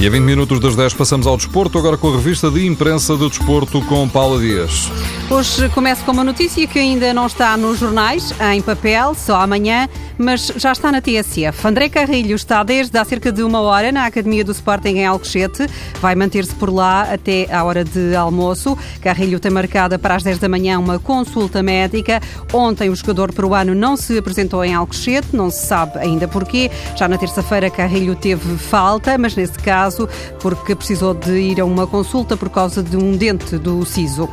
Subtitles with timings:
[0.00, 3.16] E a 20 minutos das 10 passamos ao desporto, agora com a revista de imprensa
[3.16, 4.90] do desporto com Paula Dias.
[5.30, 9.88] Hoje começo com uma notícia que ainda não está nos jornais, em papel, só amanhã,
[10.18, 11.66] mas já está na TSF.
[11.66, 15.66] André Carrilho está desde há cerca de uma hora na Academia do Sporting em Alcochete.
[16.00, 18.76] Vai manter-se por lá até à hora de almoço.
[19.00, 22.20] Carrilho tem marcada para as 10 da manhã uma consulta médica.
[22.52, 26.70] Ontem o jogador peruano não se apresentou em Alcochete, não se sabe ainda porquê.
[26.96, 30.06] Já na terça-feira Carrilho teve falta, mas nesse caso
[30.38, 34.28] porque precisou de ir a uma consulta por causa de um dente do siso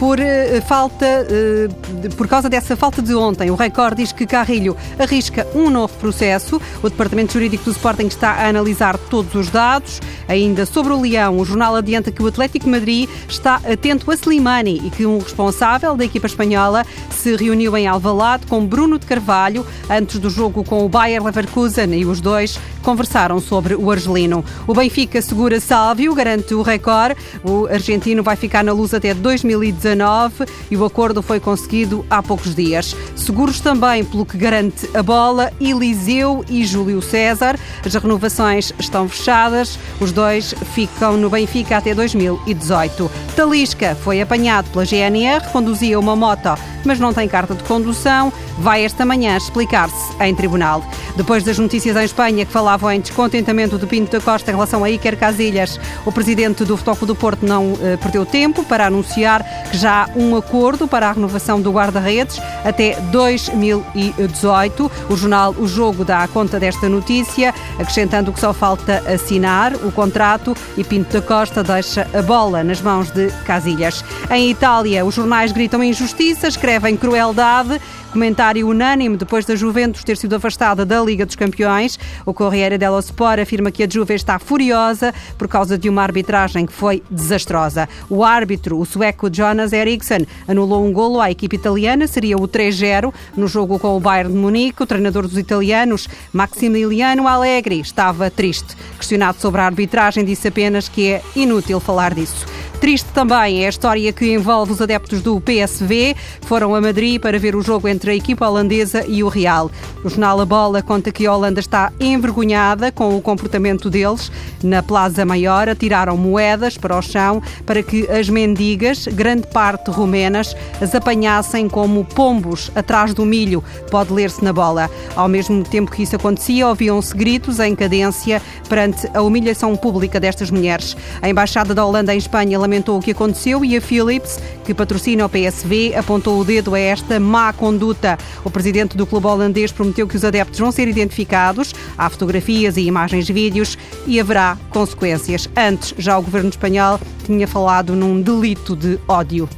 [0.00, 3.50] por uh, falta, uh, por causa dessa falta de ontem.
[3.50, 6.58] O Record diz que Carrilho arrisca um novo processo.
[6.82, 10.00] O Departamento Jurídico do Sporting está a analisar todos os dados.
[10.26, 14.80] Ainda sobre o Leão, o jornal adianta que o Atlético Madrid está atento a Slimani
[14.86, 19.66] e que um responsável da equipa espanhola se reuniu em Alvalade com Bruno de Carvalho
[19.90, 24.44] antes do jogo com o Bayer Leverkusen e os dois conversaram sobre o argelino.
[24.66, 27.16] O Benfica segura Sálvio, garante o Record.
[27.44, 32.54] O argentino vai ficar na luz até 2019 e o acordo foi conseguido há poucos
[32.54, 32.96] dias.
[33.14, 37.58] Seguros também, pelo que garante a bola, Eliseu e Júlio César.
[37.84, 43.10] As renovações estão fechadas, os dois ficam no Benfica até 2018.
[43.30, 48.32] Talisca foi apanhado pela GNR, conduzia uma moto, mas não tem carta de condução.
[48.58, 50.84] Vai esta manhã explicar-se em tribunal.
[51.16, 54.84] Depois das notícias em Espanha que falavam em descontentamento de Pinto da Costa em relação
[54.84, 59.44] a Iker Casilhas, o presidente do Futebol do Porto não eh, perdeu tempo para anunciar
[59.70, 64.90] que já há um acordo para a renovação do guarda-redes até 2018.
[65.08, 70.56] O jornal O Jogo dá conta desta notícia, acrescentando que só falta assinar o contrato
[70.76, 74.04] e Pinto da Costa deixa a bola nas mãos de Casilhas.
[74.30, 80.34] Em Itália, os jornais gritam injustiça, escrevem crueldade Comentário unânime depois da Juventus ter sido
[80.34, 81.96] afastada da Liga dos Campeões.
[82.26, 86.66] O Corriere dello Sport afirma que a Juve está furiosa por causa de uma arbitragem
[86.66, 87.88] que foi desastrosa.
[88.08, 93.14] O árbitro, o sueco Jonas Eriksson, anulou um golo à equipe italiana, seria o 3-0
[93.36, 94.82] no jogo com o Bayern de Munique.
[94.82, 98.76] O treinador dos italianos, Maximiliano Allegri, estava triste.
[98.98, 102.44] Questionado sobre a arbitragem, disse apenas que é inútil falar disso.
[102.80, 106.16] Triste também é a história que envolve os adeptos do PSV.
[106.40, 109.70] Foram a Madrid para ver o jogo entre a equipa holandesa e o Real.
[110.02, 114.32] O jornal A Bola conta que a Holanda está envergonhada com o comportamento deles.
[114.62, 120.56] Na Plaza Maior atiraram moedas para o chão para que as mendigas, grande parte rumenas,
[120.80, 123.62] as apanhassem como pombos atrás do milho.
[123.90, 124.88] Pode ler-se na bola.
[125.14, 130.50] Ao mesmo tempo que isso acontecia, ouviam-se gritos em cadência perante a humilhação pública destas
[130.50, 130.96] mulheres.
[131.20, 135.26] A Embaixada da Holanda em Espanha lamentou o que aconteceu e a Philips, que patrocina
[135.26, 138.16] o PSV, apontou o dedo a esta má conduta.
[138.44, 142.82] O presidente do clube holandês prometeu que os adeptos vão ser identificados, há fotografias e
[142.82, 143.76] imagens vídeos
[144.06, 145.50] e haverá consequências.
[145.56, 149.48] Antes, já o governo espanhol tinha falado num delito de ódio.